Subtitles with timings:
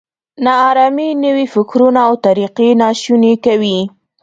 [0.43, 3.79] نا ارامي نوي فکرونه او طریقې ناشوني کوي.